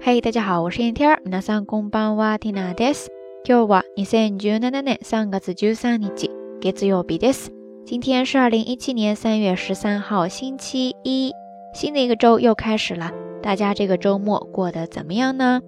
[0.00, 1.20] 嘿，大家好，我是燕天儿。
[1.24, 3.10] 皆さんこんばんは、ティナです。
[3.44, 7.50] 今日は二千十七年三月十三日、月曜日です。
[7.84, 11.32] 今天是二零一七年三月十三号，星期一。
[11.74, 13.12] 新的一个周又开始了，
[13.42, 15.60] 大家这个周末过得怎么样呢？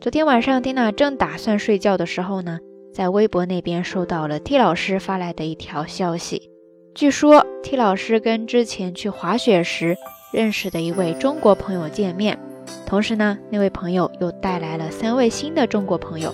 [0.00, 2.58] 昨天晚上，蒂娜正打算睡觉的时候呢，
[2.94, 6.50] 在微博那边收到了 T 老师发来的一条消息。
[6.94, 9.96] 据说 T 老师跟之前去滑雪时
[10.32, 12.38] 认识的一位中国朋友见面。
[12.85, 16.33] 同时呢，那位朋友又带来了三位新的中国朋友。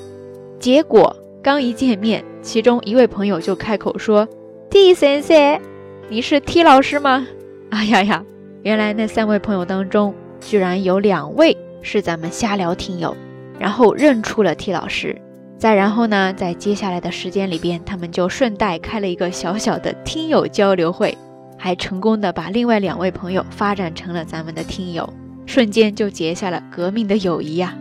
[0.59, 4.27] 结果刚一见面，其中一位朋友就开口说
[4.69, 5.61] ：“T 先生，
[6.09, 7.27] 你是 T 老师吗？”
[7.69, 8.25] 哎呀呀，
[8.63, 13.15] 原来那三位朋友当中，居然有两位是咱们瞎聊听友，
[13.59, 15.15] 然后认出了 T 老师。
[15.57, 21.17] 再然后呢，在接下来的时间里边，他们就顺带开了一个小小的听友交流会，
[21.57, 25.07] 还成功的把另外两位朋友发展成了咱们的听友。
[25.47, 27.75] 瞬间就结下了革命的友谊呀！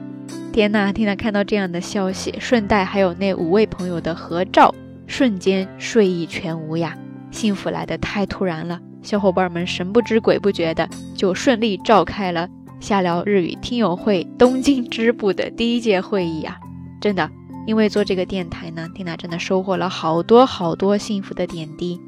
[0.53, 4.73] 天呐，天呐，看到这样的消息，顺带还有那五位朋友的合照，
[5.07, 6.97] 瞬间睡意全无呀！
[7.33, 12.49] 幸福来得太突然了，小伙伴们神不知鬼不觉的就顺利召开了
[12.81, 16.57] 下聊日语听友会东京支部的第一届会议呀！
[17.01, 17.29] 真的，
[17.67, 22.01] 因为做这个电台呢，缇娜真的收获了好多好多幸福的点滴。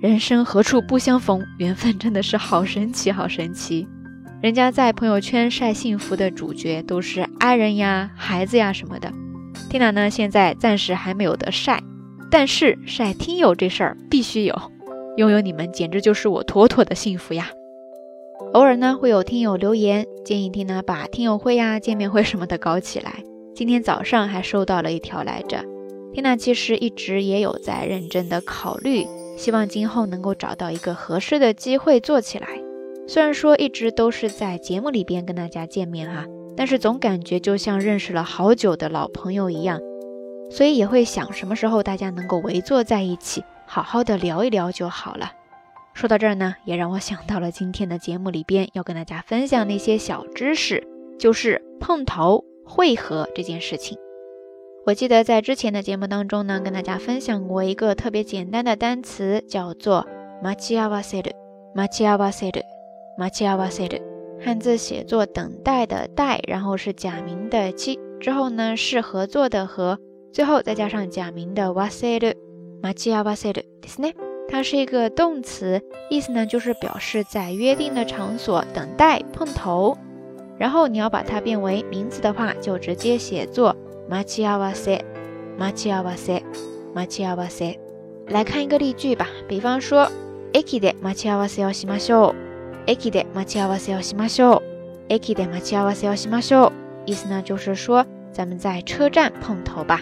[0.00, 3.86] 人生何处不相逢，缘分真的是好神奇，好神奇。
[4.44, 9.10] 人家在朋友圈晒幸福的主角都是爱人呀、孩子呀什么的
[9.70, 11.82] 缇娜呢现在暂时还没有得晒，
[12.30, 14.54] 但是晒听友这事儿必须有，
[15.16, 17.52] 拥有你们简直就是我妥妥的幸福呀。
[18.52, 25.64] 偶尔呢会有听友留言建议缇娜把听友会呀、见面会什么的搞起来，今天早上还收到了一条来着。
[26.12, 29.06] 缇娜其实一直也有在认真的考虑，
[29.38, 32.46] 希望今后能够找到一个合适的机会做起来。
[33.07, 39.79] 虽然说一直都是在节目里边跟大家见面哈，但是总感觉就像认识了好久的老朋友一样，
[40.51, 45.31] 所以也会想什么时候大家能够围坐在一起，好好的聊一聊就好了。
[45.93, 53.97] 说到这儿呢，也让我想到了今天的节目里边要跟大家分享那些小知识，就是碰头会合这件事情。
[54.85, 60.07] 我记得在之前的节目当中呢，跟大家分享过一个特别简单的单词，叫做
[60.43, 61.33] マチアワセル，
[61.75, 62.72] マチアワセル。
[63.17, 64.01] マチアワセル，
[64.43, 69.99] 汉字写作等待的待，然后是假名的七，之后呢是合作的合，
[70.31, 72.35] 最后再加上假名的ワセル。
[72.81, 74.13] マチアワセルですね。
[74.47, 79.97] 它是一个动词，意思呢就是表示在约定的场所等待碰头。
[80.57, 83.75] 然后你要把它变为名词的话，就直接写作
[84.09, 85.03] マチアワセ、
[85.59, 86.43] マチアワセ、
[86.95, 87.77] マチアワセ。
[88.27, 90.09] 来看一个例句吧，比方说、
[90.53, 92.42] 駅でマチアワセをしましょう。
[92.85, 94.61] 駅で待ち合わせをしましょう。
[95.09, 96.71] 駅で待ち合わせをしましょう。
[97.05, 100.01] 意思呢就是说咱们在车站碰头吧。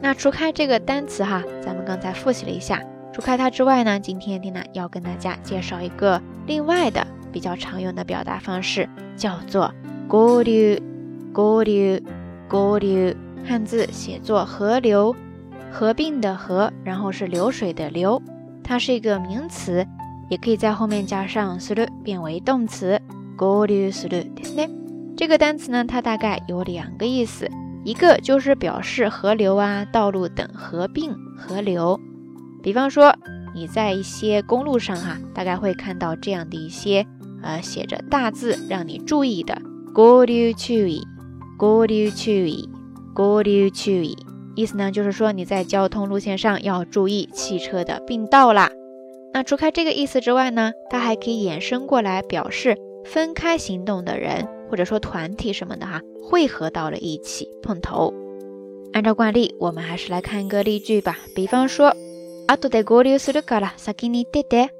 [0.00, 2.82] 那除开这个单词哈，咱们刚才复习了一下。
[3.12, 9.72] 除开它之外呢，今天蒂娜要跟大家介绍一个另外的比较常用的表达方式，叫做
[10.08, 10.78] 合流。
[11.32, 12.00] 合流，
[12.48, 13.12] 合流，
[13.44, 15.16] 汉字写作河流，
[15.72, 18.22] 合并的合，然后是流水的流，
[18.62, 19.84] 它是一个名词。
[20.28, 23.00] 也可以在后面加上する变为动词
[23.36, 24.70] 合流するですね。
[25.16, 27.48] 这个单词呢，它大概有两个意思，
[27.84, 32.00] 一个就是表示河流啊、道路等合并河流。
[32.62, 33.14] 比方说
[33.54, 37.06] 你在一些公路上哈，大概会看到这样的一些
[37.42, 39.60] 呃写着大字让你注意的
[39.94, 41.06] 合流注意、
[41.58, 42.68] 合流注意、
[43.14, 44.16] 合流注意，
[44.56, 48.70] 意思呢就是说你在交通路线上要注意汽车的并道啦。
[49.32, 58.14] 那除开这个意思之外呢，它还可以衍生过来表示分开行动的人，或者说团体什么的哈，汇合到了一起碰头。
[58.92, 61.18] 按照惯例，我们还是来看一个例句吧。
[61.34, 61.92] 比方说，
[62.46, 64.70] あとで合流するから先に出て。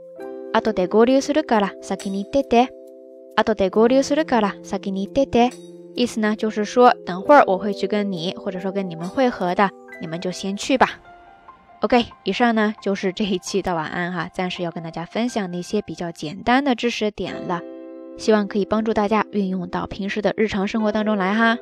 [0.53, 2.69] あとで合流するから先に出て。
[3.35, 5.51] あとで合流するから先に出て。
[5.97, 9.69] 意思呢，就是说等会儿我会去跟你，或者说跟你们汇合的，
[10.01, 11.01] 你们就先去吧。
[11.82, 17.62] OK，以上呢就是这一期的晚安哈，暂时要跟大家分享那些比较简单的知识点了，
[18.18, 21.58] 希望可以帮助大家运用到平时的日常生活当中来哈。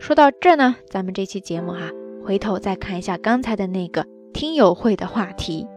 [0.00, 1.88] 说到这呢，咱们这期节目哈，
[2.24, 4.04] 回头再看一下刚才的那个
[4.34, 5.68] 听友会的话题，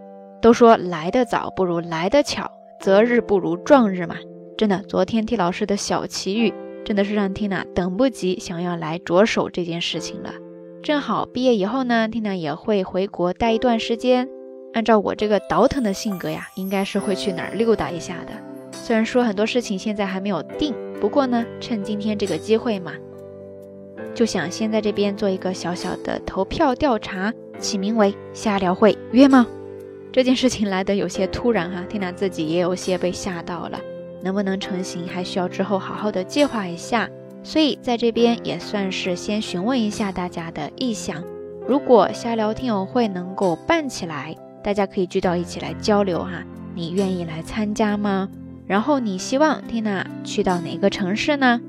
[0.42, 2.50] 都说来得早不如来得巧，
[2.82, 4.16] 择日不如撞日嘛。
[4.58, 6.52] 真的，昨天 T 老师的小奇遇，
[6.84, 10.34] 真的是让 Tina 等不及想要来着手这件事情了。
[10.82, 14.28] 正好毕业以后呢，Tina 也会回国待一段时间。
[14.74, 18.34] 按照我这个倒腾的性格呀，应该是会去哪儿溜达一下的。
[18.72, 22.94] 虽然说很多事情现在还没有定，不过呢，趁今天这个机会嘛，
[24.16, 29.46] 就想先在这边做一个小小的投票调查，起名为“瞎聊会约吗？”
[30.14, 33.80] 这件事情来得有些突然哈，缇娜自己也有些被吓到了，
[34.24, 37.10] 能不能成型还需要之后好好的计划一下。
[37.42, 41.24] 所以在这边也算是先询问一下大家的意向，
[41.68, 46.44] 如果瞎聊听友会能够办起来，大家可以聚到一起来交流哈，
[46.76, 48.30] 你愿意来参加吗？
[48.68, 51.60] 然后你希望缇娜去到哪个城市呢？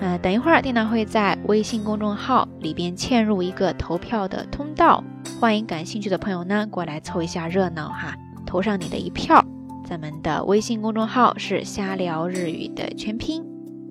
[0.00, 5.02] 呃，等一会儿缇娜会在微信公众号里边嵌入一个投票的通道，
[5.40, 8.14] 欢迎感兴趣的朋友呢过来凑一下热闹哈，
[8.46, 9.44] 投上你的一票。
[9.84, 13.42] 咱们的微信公众号是瞎聊日语的全拼，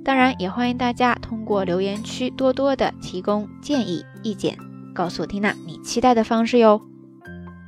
[0.07, 4.57] 当然也欢迎大家通过留言区多多的提供建议意见，
[4.95, 6.81] 告诉缇娜你期待的方式哟。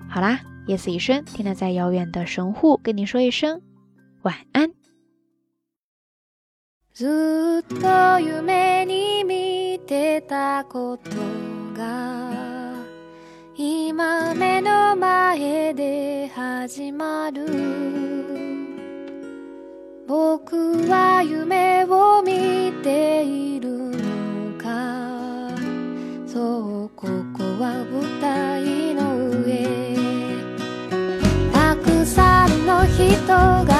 [0.09, 3.61] 好啦，夜色已深，缇娜在遥远的神户跟你说一声。
[4.23, 4.73] 晚安。
[6.93, 11.11] ずっと夢に見てたこと
[11.77, 12.31] が
[13.57, 17.47] 今目の前で始まる
[20.07, 21.78] 僕は夢
[22.82, 25.50] ているのか？
[26.28, 29.98] そうここは舞台の上。
[31.52, 33.06] たくさんの人
[33.66, 33.79] が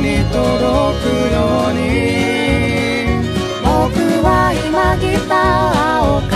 [0.00, 1.84] に届くように。
[3.62, 6.35] 僕は今ギターを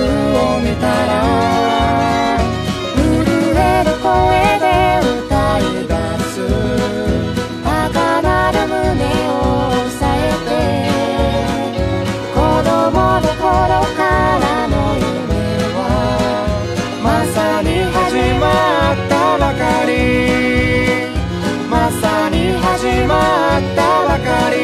[0.00, 1.12] を見たら
[2.96, 3.02] 震
[3.56, 4.10] える声
[4.60, 4.66] で
[5.26, 5.92] 歌い出
[6.32, 6.34] す。
[7.62, 7.66] 高
[8.22, 8.74] 鳴る胸
[9.30, 9.32] を
[9.68, 10.18] 押さえ
[10.48, 10.52] て
[12.34, 13.42] 子供の頃
[13.96, 14.00] か
[14.40, 15.02] らの夢
[15.74, 15.78] は
[17.02, 17.94] まさに始
[18.40, 18.42] ま
[18.92, 19.92] ったばかり。
[21.70, 23.12] まさに始ま
[23.58, 24.54] ったばかり。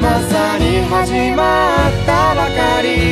[0.00, 1.42] まさに始ま
[1.88, 3.11] ったばかり。